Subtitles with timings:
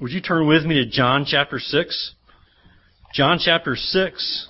[0.00, 2.14] Would you turn with me to John chapter 6?
[3.14, 4.48] John chapter 6.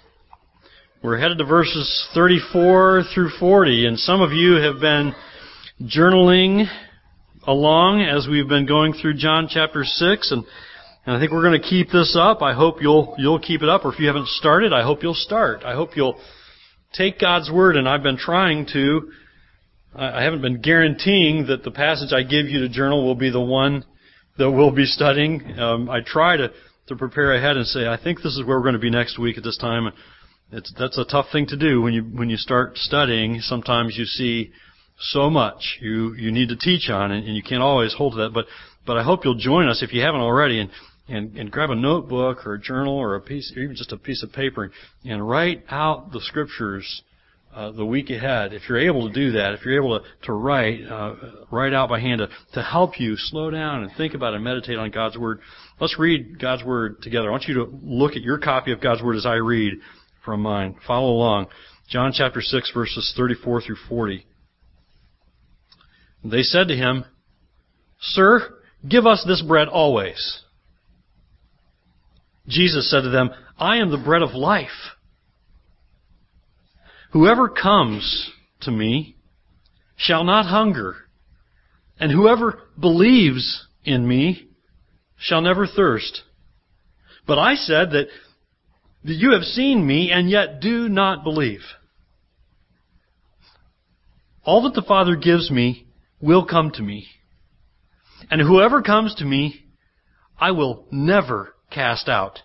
[1.02, 5.14] We're headed to verses 34 through 40, and some of you have been
[5.82, 6.64] journaling
[7.46, 10.44] along as we've been going through John chapter 6, and,
[11.04, 12.40] and I think we're going to keep this up.
[12.40, 15.12] I hope you'll, you'll keep it up, or if you haven't started, I hope you'll
[15.12, 15.62] start.
[15.62, 16.18] I hope you'll
[16.94, 19.12] take God's Word, and I've been trying to,
[19.94, 23.42] I haven't been guaranteeing that the passage I give you to journal will be the
[23.42, 23.84] one
[24.38, 25.58] that we'll be studying.
[25.58, 26.50] Um, I try to,
[26.88, 29.18] to prepare ahead and say, I think this is where we're going to be next
[29.18, 29.92] week at this time.
[30.52, 33.40] It's, that's a tough thing to do when you, when you start studying.
[33.40, 34.52] Sometimes you see
[34.98, 38.18] so much you, you need to teach on and, and you can't always hold to
[38.18, 38.30] that.
[38.32, 38.46] But,
[38.86, 40.70] but I hope you'll join us if you haven't already and,
[41.08, 43.96] and, and grab a notebook or a journal or a piece, or even just a
[43.96, 44.70] piece of paper
[45.04, 47.02] and write out the scriptures
[47.54, 50.32] uh, the week ahead, if you're able to do that, if you're able to, to
[50.32, 51.14] write, uh,
[51.50, 54.76] write out by hand to, to help you slow down and think about and meditate
[54.76, 55.40] on God's Word,
[55.80, 57.28] let's read God's Word together.
[57.28, 59.74] I want you to look at your copy of God's Word as I read
[60.24, 60.74] from mine.
[60.86, 61.46] Follow along.
[61.88, 64.26] John chapter 6 verses 34 through 40.
[66.24, 67.04] They said to him,
[68.00, 68.54] Sir,
[68.88, 70.42] give us this bread always.
[72.48, 74.68] Jesus said to them, I am the bread of life.
[77.14, 78.28] Whoever comes
[78.62, 79.14] to me
[79.94, 80.96] shall not hunger,
[81.96, 84.48] and whoever believes in me
[85.16, 86.22] shall never thirst.
[87.24, 88.08] But I said that,
[89.04, 91.60] that you have seen me and yet do not believe.
[94.42, 95.86] All that the Father gives me
[96.20, 97.06] will come to me.
[98.28, 99.66] And whoever comes to me,
[100.36, 102.40] I will never cast out.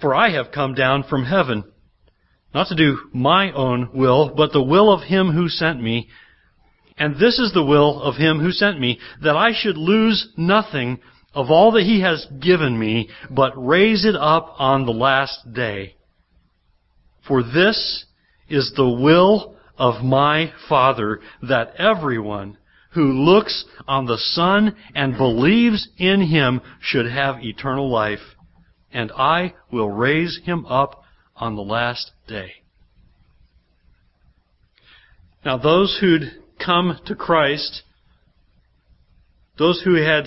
[0.00, 1.64] For I have come down from heaven
[2.54, 6.08] not to do my own will, but the will of him who sent me.
[6.96, 10.98] And this is the will of him who sent me, that I should lose nothing
[11.34, 15.94] of all that he has given me, but raise it up on the last day.
[17.26, 18.06] For this
[18.48, 22.56] is the will of my Father, that everyone
[22.92, 28.34] who looks on the Son and believes in him should have eternal life,
[28.90, 31.02] and I will raise him up
[31.38, 32.52] on the last day.
[35.44, 36.32] Now, those who'd
[36.64, 37.82] come to Christ,
[39.56, 40.26] those who had,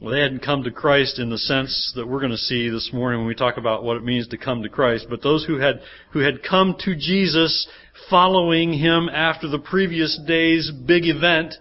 [0.00, 2.90] well, they hadn't come to Christ in the sense that we're going to see this
[2.92, 5.58] morning when we talk about what it means to come to Christ, but those who
[5.58, 5.80] had,
[6.12, 7.68] who had come to Jesus
[8.08, 11.54] following Him after the previous day's big event.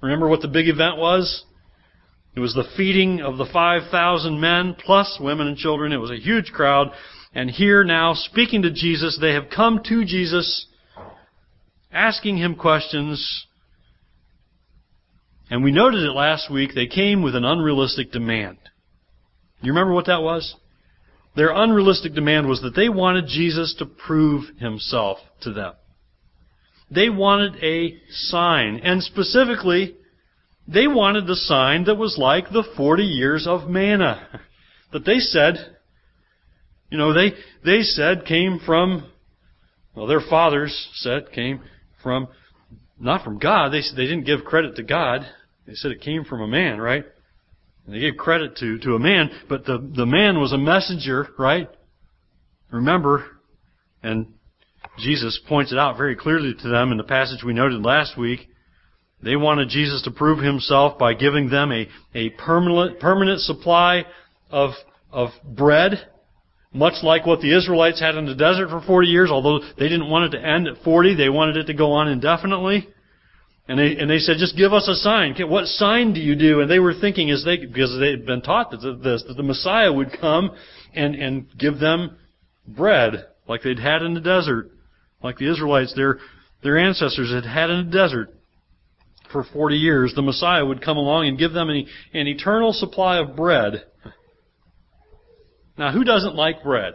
[0.00, 1.44] Remember what the big event was?
[2.34, 5.92] It was the feeding of the 5,000 men plus women and children.
[5.92, 6.92] It was a huge crowd.
[7.36, 10.64] And here now, speaking to Jesus, they have come to Jesus,
[11.92, 13.46] asking him questions.
[15.50, 18.56] And we noted it last week, they came with an unrealistic demand.
[19.60, 20.56] You remember what that was?
[21.36, 25.74] Their unrealistic demand was that they wanted Jesus to prove himself to them.
[26.90, 29.94] They wanted a sign, and specifically,
[30.66, 34.26] they wanted the sign that was like the 40 years of manna.
[34.92, 35.75] That they said,
[36.90, 37.32] you know, they,
[37.64, 39.10] they said came from,
[39.94, 41.60] well, their fathers said came
[42.02, 42.28] from,
[42.98, 43.70] not from God.
[43.70, 45.22] They, they didn't give credit to God.
[45.66, 47.04] They said it came from a man, right?
[47.84, 51.28] And they gave credit to, to a man, but the, the man was a messenger,
[51.38, 51.68] right?
[52.70, 53.24] Remember,
[54.02, 54.34] and
[54.98, 58.48] Jesus points it out very clearly to them in the passage we noted last week.
[59.22, 64.04] They wanted Jesus to prove himself by giving them a, a permanent, permanent supply
[64.50, 64.70] of,
[65.10, 66.06] of bread
[66.76, 70.10] much like what the Israelites had in the desert for 40 years, although they didn't
[70.10, 72.88] want it to end at 40, they wanted it to go on indefinitely.
[73.68, 75.34] And they, and they said, just give us a sign.
[75.48, 76.60] What sign do you do?
[76.60, 79.42] And they were thinking as they, because they had been taught that the, that the
[79.42, 80.52] Messiah would come
[80.94, 82.16] and, and give them
[82.68, 84.70] bread, like they'd had in the desert,
[85.22, 86.18] like the Israelites, their,
[86.62, 88.34] their ancestors had had in the desert
[89.32, 90.12] for 40 years.
[90.14, 93.84] The Messiah would come along and give them an, an eternal supply of bread
[95.78, 96.94] now, who doesn't like bread?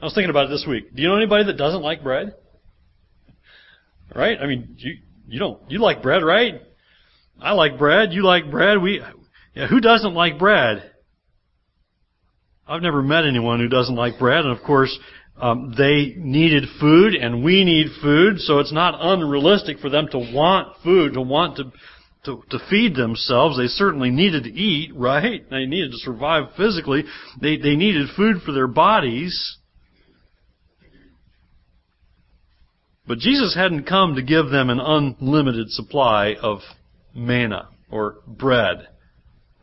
[0.00, 0.94] I was thinking about it this week.
[0.94, 2.34] Do you know anybody that doesn't like bread?
[4.14, 4.38] Right?
[4.40, 6.60] I mean, you you don't you like bread, right?
[7.40, 8.12] I like bread.
[8.12, 8.80] You like bread.
[8.80, 9.02] We
[9.54, 10.90] yeah, who doesn't like bread?
[12.66, 14.96] I've never met anyone who doesn't like bread, and of course,
[15.40, 20.18] um, they needed food, and we need food, so it's not unrealistic for them to
[20.18, 21.72] want food, to want to
[22.24, 23.56] to, to feed themselves.
[23.56, 25.48] They certainly needed to eat, right?
[25.50, 27.04] They needed to survive physically.
[27.40, 29.58] They, they needed food for their bodies.
[33.06, 36.60] But Jesus hadn't come to give them an unlimited supply of
[37.14, 38.88] manna or bread.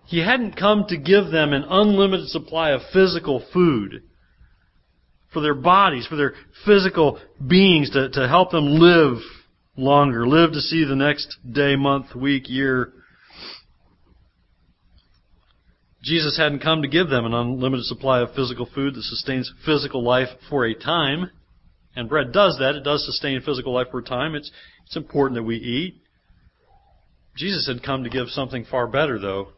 [0.05, 4.03] He hadn't come to give them an unlimited supply of physical food
[5.33, 6.33] for their bodies, for their
[6.65, 9.17] physical beings to, to help them live
[9.75, 12.93] longer, live to see the next day, month, week, year.
[16.03, 20.03] Jesus hadn't come to give them an unlimited supply of physical food that sustains physical
[20.03, 21.29] life for a time.
[21.95, 22.75] And bread does that.
[22.75, 24.33] It does sustain physical life for a time.
[24.33, 24.51] It's,
[24.85, 26.01] it's important that we eat.
[27.35, 29.49] Jesus had come to give something far better, though,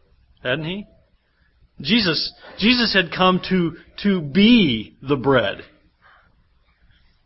[0.44, 0.86] hadn't he?
[1.81, 5.62] Jesus, Jesus had come to, to be the bread.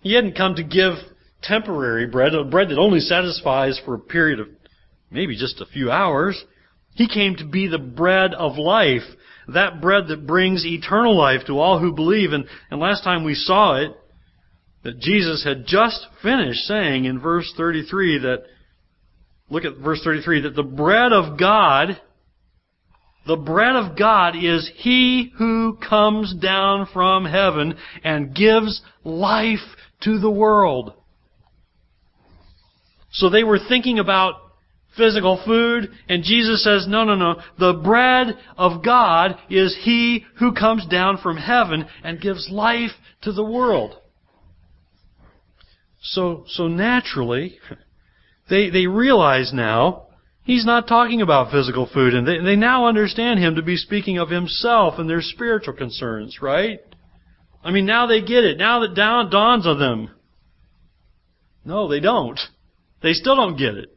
[0.02, 0.94] He hadn't come to give
[1.42, 4.48] temporary bread, a bread that only satisfies for a period of
[5.12, 6.44] maybe just a few hours.
[6.96, 9.04] He came to be the bread of life,
[9.48, 12.34] that bread that brings eternal life to all who believe.
[12.34, 13.92] And, and last time we saw it,
[14.84, 18.44] that Jesus had just finished saying in verse 33 that,
[19.50, 22.00] look at verse 33, that the bread of God,
[23.26, 29.60] the bread of God is He who comes down from heaven and gives life
[30.02, 30.94] to the world.
[33.18, 34.36] So they were thinking about
[34.96, 37.42] physical food, and Jesus says, no, no, no.
[37.58, 42.92] The bread of God is He who comes down from heaven and gives life
[43.24, 43.96] to the world.
[46.00, 47.58] So, so naturally,
[48.52, 50.10] they, they realize now
[50.44, 54.20] he's not talking about physical food, and they, they now understand him to be speaking
[54.20, 56.82] of himself and their spiritual concerns, right?
[57.64, 58.60] I mean, now they get it.
[58.60, 60.12] Now that down dawns on them.
[61.66, 62.40] No, they don't.
[63.02, 63.90] They still don't get it.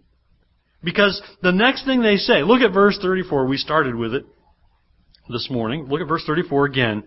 [0.82, 3.47] Because the next thing they say, look at verse 34.
[3.47, 4.25] We started with it
[5.29, 5.87] this morning.
[5.88, 7.05] Look at verse 34 again.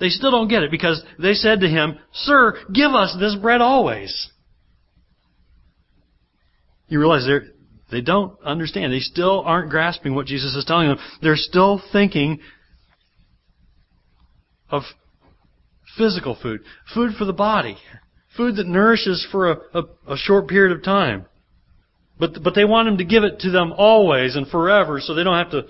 [0.00, 3.60] They still don't get it because they said to him, Sir, give us this bread
[3.60, 4.30] always.
[6.88, 7.44] You realize they're,
[7.90, 8.92] they don't understand.
[8.92, 10.98] They still aren't grasping what Jesus is telling them.
[11.22, 12.40] They're still thinking
[14.68, 14.82] of
[15.96, 16.60] physical food,
[16.92, 17.76] food for the body,
[18.36, 19.82] food that nourishes for a, a,
[20.12, 21.26] a short period of time.
[22.18, 25.24] But, but they want him to give it to them always and forever so they
[25.24, 25.62] don't have to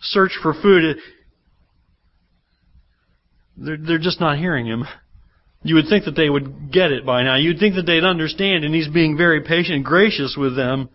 [0.00, 0.96] search for food.
[3.56, 4.84] They're, they're just not hearing him.
[5.62, 7.36] You would think that they would get it by now.
[7.36, 10.88] You'd think that they'd understand, and he's being very patient and gracious with them.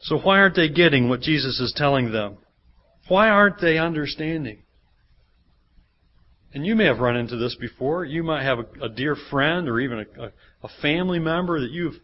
[0.00, 2.38] So why aren't they getting what Jesus is telling them?
[3.06, 4.61] Why aren't they understanding?
[6.54, 8.04] And you may have run into this before.
[8.04, 10.32] You might have a, a dear friend or even a, a,
[10.64, 11.94] a family member that you've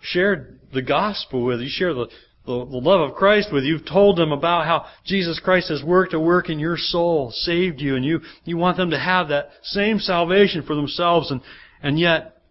[0.00, 1.60] shared the gospel with.
[1.60, 2.06] You share the,
[2.46, 3.64] the, the love of Christ with.
[3.64, 7.80] You've told them about how Jesus Christ has worked a work in your soul, saved
[7.80, 11.40] you, and you, you want them to have that same salvation for themselves, and,
[11.82, 12.42] and yet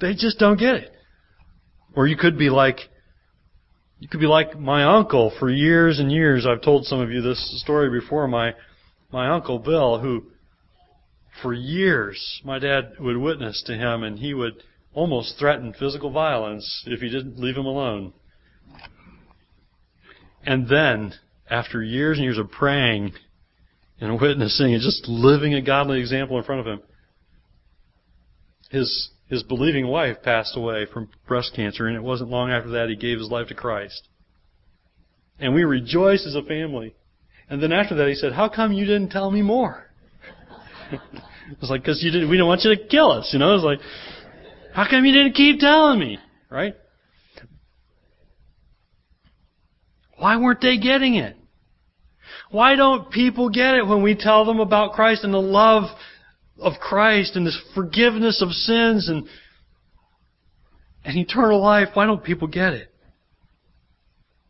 [0.00, 0.92] they just don't get it.
[1.94, 2.78] Or you could be like,
[4.00, 6.44] you could be like my uncle for years and years.
[6.44, 8.26] I've told some of you this story before.
[8.26, 8.54] My,
[9.14, 10.24] my uncle Bill, who
[11.40, 14.54] for years my dad would witness to him and he would
[14.92, 18.12] almost threaten physical violence if he didn't leave him alone.
[20.44, 21.14] And then,
[21.48, 23.12] after years and years of praying
[24.00, 26.82] and witnessing and just living a godly example in front of him,
[28.70, 32.88] his his believing wife passed away from breast cancer, and it wasn't long after that
[32.88, 34.08] he gave his life to Christ.
[35.38, 36.94] And we rejoiced as a family.
[37.48, 39.86] And then after that, he said, "How come you didn't tell me more?"
[40.92, 42.30] it was like, "Because you didn't.
[42.30, 43.80] We don't want you to kill us." You know, it was like,
[44.74, 46.18] how come you didn't keep telling me?
[46.50, 46.74] Right?
[50.18, 51.36] Why weren't they getting it?
[52.50, 55.84] Why don't people get it when we tell them about Christ and the love
[56.58, 59.28] of Christ and this forgiveness of sins and,
[61.04, 61.88] and eternal life?
[61.94, 62.92] Why don't people get it?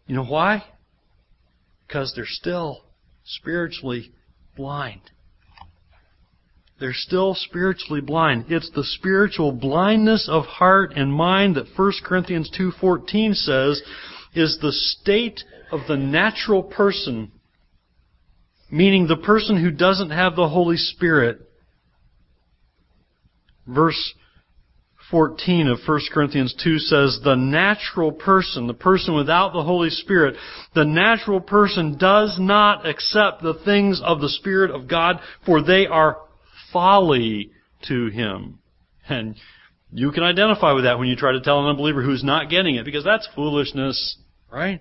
[0.07, 0.65] You know why?
[1.87, 2.84] Because they're still
[3.25, 4.13] spiritually
[4.57, 5.01] blind.
[6.81, 8.47] They're still spiritually blind.
[8.49, 13.83] It's the spiritual blindness of heart and mind that 1 Corinthians 2:14 says
[14.35, 17.31] is the state of the natural person,
[18.71, 21.41] meaning the person who doesn't have the Holy Spirit.
[23.67, 24.15] Verse
[25.11, 30.37] 14 of 1 Corinthians 2 says, the natural person, the person without the Holy Spirit,
[30.75, 35.87] the natural person does not accept the things of the Spirit of God, for they
[35.87, 36.19] are
[36.73, 37.51] folly
[37.89, 38.59] to him.
[39.09, 39.37] And
[39.93, 42.77] you can identify with that when you try to tell an unbeliever who's not getting
[42.77, 44.17] it, because that's foolishness,
[44.51, 44.81] right?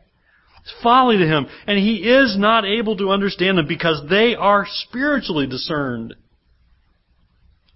[0.62, 1.48] It's folly to him.
[1.68, 6.16] And he is not able to understand them because they are spiritually discerned.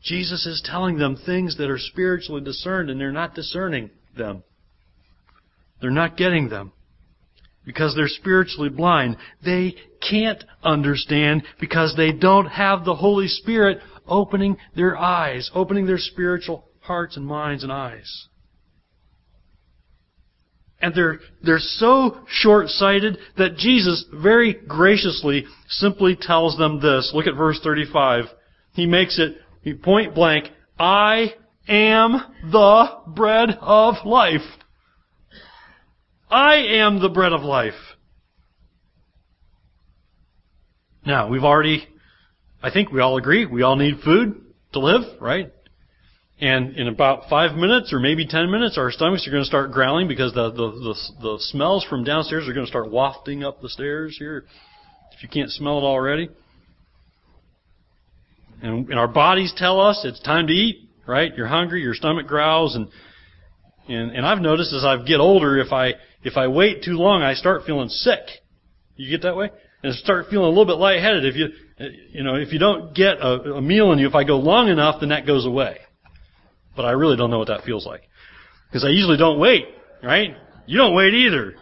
[0.04, 4.44] Jesus is telling them things that are spiritually discerned and they're not discerning them.
[5.82, 6.72] They're not getting them.
[7.68, 9.18] because they're spiritually blind.
[9.44, 9.76] They
[10.10, 16.70] can't understand because they don't have the Holy Spirit opening their eyes, opening their spiritual
[16.80, 18.28] hearts and minds and eyes.
[20.80, 27.12] And they're, they're so short-sighted that Jesus very graciously simply tells them this.
[27.14, 28.26] Look at verse 35.
[28.74, 29.36] He makes it
[29.82, 30.50] point blank,
[30.80, 31.34] I
[31.68, 32.22] am
[32.52, 34.42] the bread of life.
[36.30, 37.74] I am the bread of life.
[41.06, 41.88] Now, we've already,
[42.62, 44.42] I think we all agree, we all need food
[44.74, 45.52] to live, right?
[46.40, 49.72] And in about five minutes or maybe ten minutes, our stomachs are going to start
[49.72, 53.62] growling because the, the, the, the smells from downstairs are going to start wafting up
[53.62, 54.46] the stairs here.
[55.14, 56.30] If you can't smell it already.
[58.62, 61.36] And, and our bodies tell us it's time to eat, right?
[61.36, 62.88] You're hungry, your stomach growls, and,
[63.88, 67.22] and, and I've noticed as I get older, if I, if I wait too long,
[67.22, 68.22] I start feeling sick.
[68.96, 69.52] You get that way?
[69.84, 71.26] And start feeling a little bit lightheaded.
[71.26, 71.48] If you,
[72.12, 74.70] you know, if you don't get a, a meal in you, if I go long
[74.70, 75.78] enough, then that goes away.
[76.76, 78.02] But I really don't know what that feels like.
[78.70, 79.66] Because I usually don't wait,
[80.04, 80.36] right?
[80.66, 81.56] You don't wait either.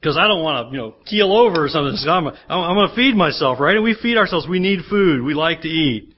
[0.00, 1.96] Because I don't want to, you know, keel over or something.
[1.96, 3.74] So I'm, I'm going to feed myself, right?
[3.74, 4.46] And we feed ourselves.
[4.48, 5.24] We need food.
[5.24, 6.14] We like to eat.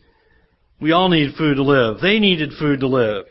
[0.81, 2.01] We all need food to live.
[2.01, 3.25] They needed food to live.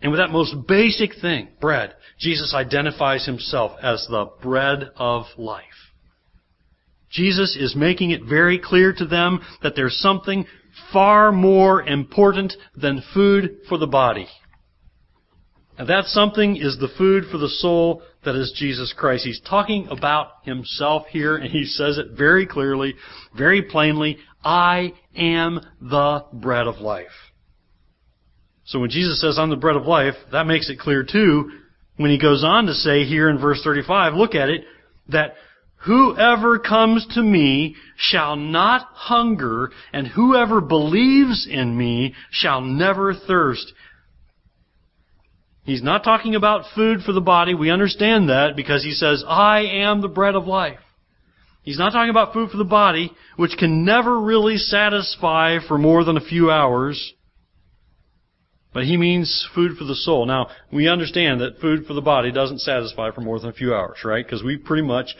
[0.00, 5.64] And with that most basic thing, bread, Jesus identifies himself as the bread of life.
[7.10, 10.46] Jesus is making it very clear to them that there's something
[10.92, 14.28] far more important than food for the body.
[15.78, 19.24] And that something is the food for the soul that is Jesus Christ.
[19.24, 22.94] He's talking about himself here and he says it very clearly,
[23.36, 27.06] very plainly, I am the bread of life.
[28.64, 31.52] So when Jesus says, I'm the bread of life, that makes it clear too
[31.96, 34.64] when he goes on to say here in verse 35, look at it,
[35.08, 35.34] that
[35.82, 43.72] Whoever comes to me shall not hunger, and whoever believes in me shall never thirst.
[45.68, 47.54] He's not talking about food for the body.
[47.54, 50.78] We understand that because he says, I am the bread of life.
[51.60, 56.04] He's not talking about food for the body, which can never really satisfy for more
[56.04, 57.12] than a few hours.
[58.72, 60.24] But he means food for the soul.
[60.24, 63.74] Now, we understand that food for the body doesn't satisfy for more than a few
[63.74, 64.24] hours, right?
[64.24, 65.10] Because we pretty much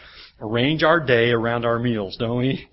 [0.40, 2.70] arrange our day around our meals, don't we?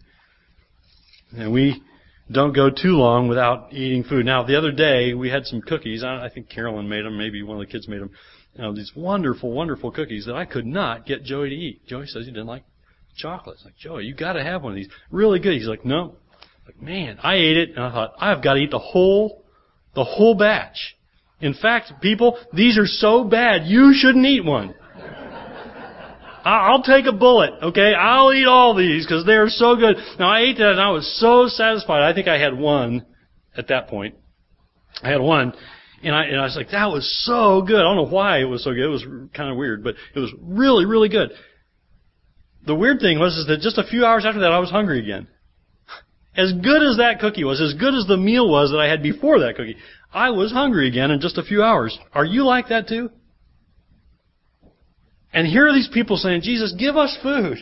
[1.38, 1.84] And we
[2.32, 4.26] don't go too long without eating food.
[4.26, 6.04] Now, the other day we had some cookies.
[6.04, 7.18] I think Carolyn made them.
[7.18, 8.12] Maybe one of the kids made them.
[8.56, 11.86] You know, these wonderful, wonderful cookies that I could not get Joey to eat.
[11.86, 12.64] Joey says he didn't like
[13.16, 13.56] chocolate.
[13.58, 14.90] It's like, Joey, you got to have one of these.
[15.12, 15.54] Really good.
[15.54, 16.16] He's like, no.
[16.66, 19.44] Like, man, I ate it, and I thought I've got to eat the whole,
[19.94, 20.96] the whole batch.
[21.42, 24.74] In fact, people, these are so bad you shouldn't eat one.
[26.46, 27.94] I'll take a bullet, okay?
[27.96, 29.96] I'll eat all these because they're so good.
[30.20, 32.04] Now I ate that and I was so satisfied.
[32.04, 33.04] I think I had one
[33.58, 34.16] at that point.
[35.02, 35.54] I had one.
[36.04, 37.78] And I, and I was like, that was so good.
[37.78, 38.86] I don't know why it was so good.
[38.86, 41.32] It was kind of weird, but it was really, really good.
[42.68, 45.00] The weird thing was is that just a few hours after that, I was hungry
[45.00, 45.28] again.
[46.38, 49.02] As good as that cookie was, as good as the meal was that I had
[49.02, 49.78] before that cookie,
[50.14, 51.98] I was hungry again in just a few hours.
[52.14, 53.10] Are you like that too?
[55.36, 57.58] And here are these people saying, Jesus, give us food.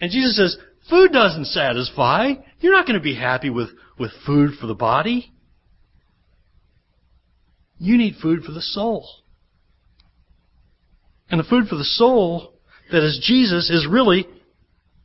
[0.00, 0.56] And Jesus says,
[0.88, 2.34] food doesn't satisfy.
[2.60, 5.32] You're not going to be happy with, with food for the body.
[7.76, 9.08] You need food for the soul.
[11.28, 12.54] And the food for the soul
[12.92, 14.24] that is Jesus is really,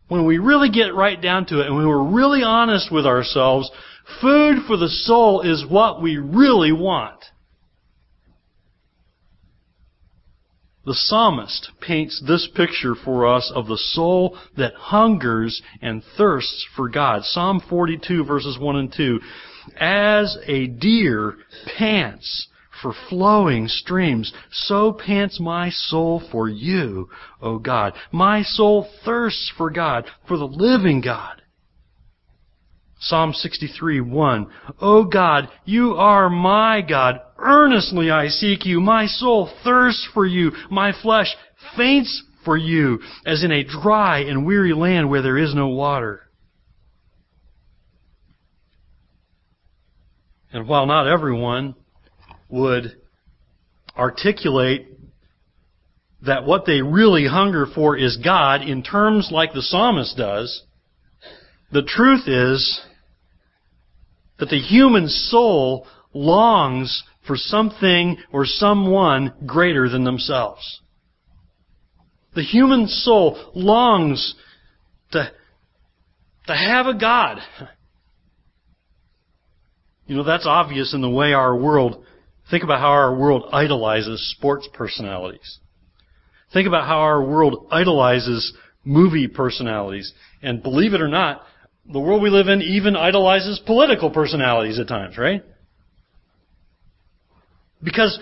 [0.09, 3.71] when we really get right down to it and when we're really honest with ourselves,
[4.21, 7.23] food for the soul is what we really want.
[10.87, 16.87] The psalmist paints this picture for us of the soul that hungers and thirsts for
[16.87, 17.25] God.
[17.25, 19.19] Psalm 42 verses 1 and 2.
[19.81, 21.39] As a deer
[21.77, 22.47] pants
[22.81, 27.09] for flowing streams, so pants my soul for you,
[27.41, 27.91] O God.
[28.13, 31.36] My soul thirsts for God, for the living God.
[32.99, 34.47] Psalm 63, 1.
[34.81, 37.19] O God, you are my God.
[37.37, 38.81] Earnestly I seek you.
[38.81, 40.51] My soul thirsts for you.
[40.71, 41.35] My flesh
[41.75, 46.21] faints for you, as in a dry and weary land where there is no water.
[50.51, 51.75] And while not everyone
[52.49, 52.95] would
[53.95, 54.87] articulate
[56.25, 60.63] that what they really hunger for is God in terms like the psalmist does,
[61.71, 62.81] the truth is
[64.39, 70.81] that the human soul longs for something or someone greater than themselves.
[72.35, 74.35] The human soul longs
[75.11, 75.31] to,
[76.47, 77.39] to have a God.
[80.05, 82.05] You know, that's obvious in the way our world,
[82.49, 85.59] think about how our world idolizes sports personalities.
[86.53, 88.53] Think about how our world idolizes
[88.85, 90.13] movie personalities.
[90.41, 91.41] And believe it or not,
[91.91, 95.43] the world we live in even idolizes political personalities at times, right?
[97.81, 98.19] Because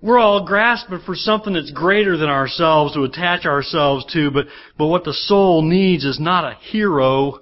[0.00, 4.46] we're all grasping for something that's greater than ourselves to attach ourselves to, but,
[4.78, 7.40] but what the soul needs is not a hero.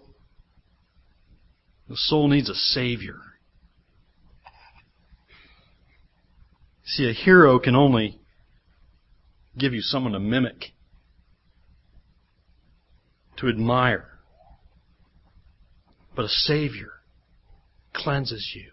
[1.88, 3.18] The soul needs a savior.
[6.86, 8.18] See, a hero can only
[9.56, 10.72] give you someone to mimic,
[13.38, 14.13] to admire.
[16.14, 16.92] But a Savior
[17.92, 18.70] cleanses you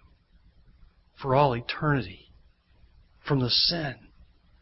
[1.21, 2.31] for all eternity
[3.27, 3.95] from the sin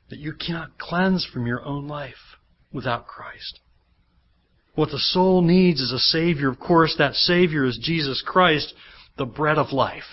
[0.10, 2.38] that you cannot cleanse from your own life
[2.72, 3.60] without Christ.
[4.76, 6.50] What the soul needs is a Savior.
[6.50, 8.74] Of course, that Savior is Jesus Christ,
[9.18, 10.04] the bread of life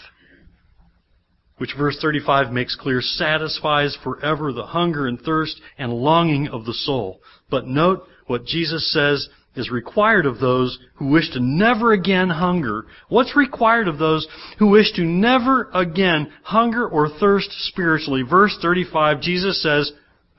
[1.58, 6.74] which verse 35 makes clear, satisfies forever the hunger and thirst and longing of the
[6.74, 7.20] soul.
[7.50, 12.84] But note what Jesus says is required of those who wish to never again hunger.
[13.08, 18.22] What's required of those who wish to never again hunger or thirst spiritually?
[18.22, 19.92] Verse 35, Jesus says,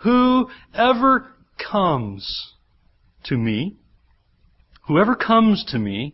[0.03, 1.31] Whoever
[1.71, 2.53] comes
[3.23, 3.77] to me,
[4.87, 6.13] whoever comes to me,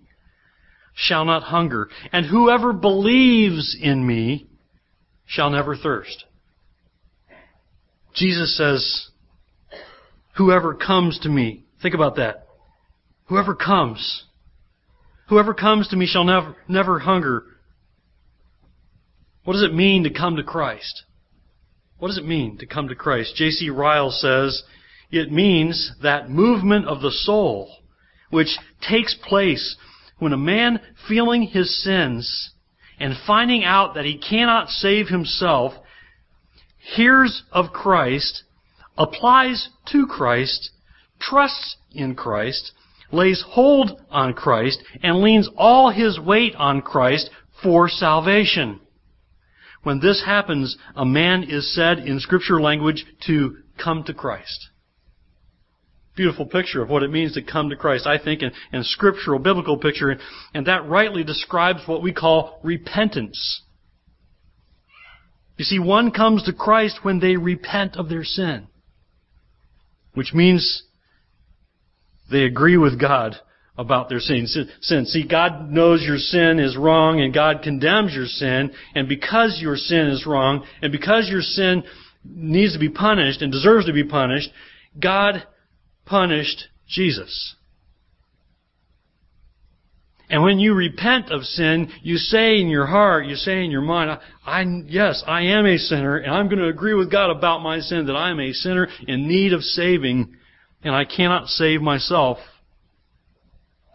[0.95, 4.48] shall not hunger, and whoever believes in me
[5.34, 6.25] shall never thirst.
[8.13, 9.10] Jesus says,
[10.38, 12.48] Whoever comes to me, think about that.
[13.25, 14.25] Whoever comes,
[15.30, 17.44] whoever comes to me shall never, never hunger.
[19.44, 21.04] What does it mean to come to Christ?
[21.98, 23.36] What does it mean to come to Christ?
[23.36, 23.70] J.C.
[23.70, 24.63] Ryle says,
[25.12, 27.78] it means that movement of the soul
[28.30, 29.78] which takes place
[30.17, 32.52] when a man feeling his sins
[32.99, 35.73] and finding out that he cannot save himself,
[36.95, 38.43] hears of Christ,
[38.97, 40.71] applies to Christ,
[41.19, 42.71] trusts in Christ,
[43.12, 47.29] lays hold on Christ, and leans all his weight on Christ
[47.62, 48.79] for salvation.
[49.84, 54.69] When this happens, a man is said in scripture language to come to Christ
[56.15, 59.39] beautiful picture of what it means to come to Christ, I think, and, and scriptural,
[59.39, 60.17] biblical picture,
[60.54, 63.62] and that rightly describes what we call repentance.
[65.58, 68.67] You see, one comes to Christ when they repent of their sin,
[70.13, 70.84] which means
[72.32, 73.36] they agree with God
[73.78, 74.45] about their sin.
[74.47, 75.06] sin.
[75.06, 79.78] See, God knows your sin is wrong and God condemns your sin, and because your
[79.78, 81.84] sin is wrong, and because your sin
[82.23, 84.49] needs to be punished and deserves to be punished,
[84.99, 85.43] God
[86.06, 87.56] punished Jesus.
[90.30, 93.82] And when you repent of sin, you say in your heart, you say in your
[93.82, 97.62] mind, I, yes, I am a sinner, and I'm going to agree with God about
[97.62, 100.36] my sin, that I am a sinner in need of saving,
[100.82, 102.39] and I cannot save myself.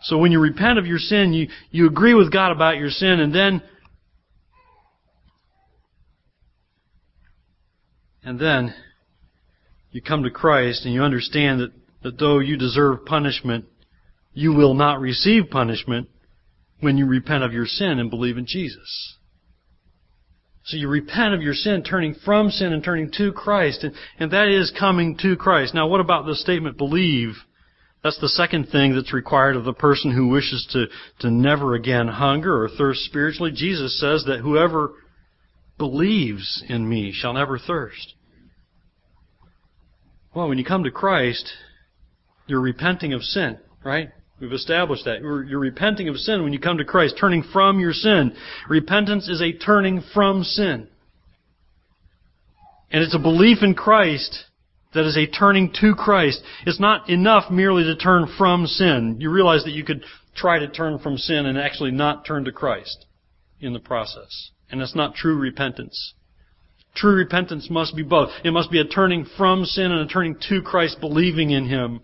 [0.03, 3.19] So when you repent of your sin, you, you agree with God about your sin,
[3.21, 3.63] and then,
[8.23, 8.75] and then,
[9.91, 13.67] you come to Christ and you understand that that though you deserve punishment,
[14.33, 16.09] you will not receive punishment
[16.81, 19.17] when you repent of your sin and believe in Jesus.
[20.65, 24.31] So you repent of your sin, turning from sin and turning to Christ, and, and
[24.33, 25.75] that is coming to Christ.
[25.75, 27.35] Now what about the statement believe?
[28.05, 30.87] That's the second thing that's required of the person who wishes to,
[31.21, 33.51] to never again hunger or thirst spiritually.
[33.53, 34.93] Jesus says that whoever
[35.79, 38.15] believes in me shall never thirst.
[40.35, 41.51] Well, when you come to Christ,
[42.49, 44.11] you're repenting of sin, right?
[44.41, 45.21] We've established that.
[45.21, 48.35] You're, repenting of sin when you come to Christ, turning from your sin.
[48.69, 50.89] Repentance is a turning from sin.
[52.91, 54.45] And it's a belief in Christ
[54.95, 56.43] that is a turning to Christ.
[56.67, 59.17] It's not enough merely to turn from sin.
[59.21, 62.53] You realize that you could try to turn from sin and actually not turn to
[62.53, 63.07] Christ
[63.61, 64.51] in the process.
[64.71, 66.15] And that's not true repentance.
[66.95, 68.31] True repentance must be both.
[68.45, 72.01] It must be a turning from sin and a turning to Christ, believing in Him.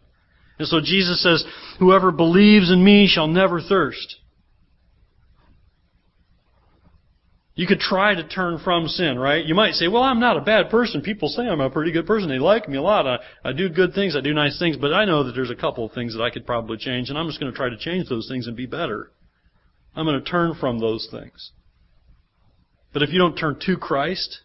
[0.59, 1.45] And so Jesus says,
[1.79, 4.17] whoever believes in me shall never thirst.
[7.57, 9.45] You could try to turn from sin, right?
[9.45, 11.03] You might say, well, I'm not a bad person.
[11.03, 12.29] People say I'm a pretty good person.
[12.29, 13.07] They like me a lot.
[13.07, 14.17] I, I do good things.
[14.17, 14.77] I do nice things.
[14.77, 17.19] But I know that there's a couple of things that I could probably change, and
[17.19, 19.13] I'm just going to try to change those things and be better.
[19.95, 21.53] I'm going to turn from those things.
[22.93, 24.41] But if you don't turn to Christ,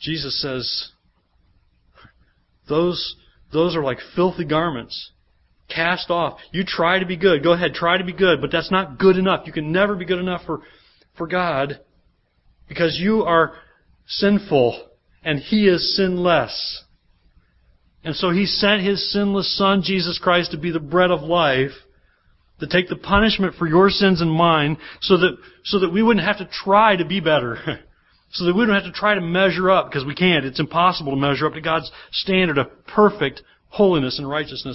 [0.00, 0.90] Jesus says,
[2.68, 3.14] those,
[3.52, 5.10] those are like filthy garments.
[5.68, 6.38] Cast off.
[6.50, 7.42] You try to be good.
[7.42, 9.46] Go ahead, try to be good, but that's not good enough.
[9.46, 10.60] You can never be good enough for,
[11.16, 11.80] for God
[12.68, 13.54] because you are
[14.06, 14.88] sinful
[15.24, 16.84] and He is sinless.
[18.04, 21.70] And so He sent His sinless Son, Jesus Christ, to be the bread of life,
[22.60, 26.26] to take the punishment for your sins and mine, so that, so that we wouldn't
[26.26, 27.80] have to try to be better.
[28.32, 30.44] so that we don't have to try to measure up, because we can't.
[30.44, 34.66] It's impossible to measure up to God's standard of perfect holiness and righteousness